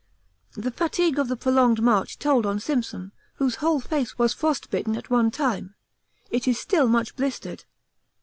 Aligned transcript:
The 0.55 0.71
fatigue 0.71 1.19
of 1.19 1.27
the 1.27 1.35
prolonged 1.35 1.79
march 1.79 2.17
told 2.17 2.47
on 2.47 2.59
Simpson, 2.59 3.11
whose 3.35 3.57
whole 3.57 3.79
face 3.79 4.17
was 4.17 4.33
frostbitten 4.33 4.95
at 4.95 5.11
one 5.11 5.29
time 5.29 5.75
it 6.31 6.47
is 6.47 6.57
still 6.57 6.87
much 6.87 7.15
blistered. 7.15 7.65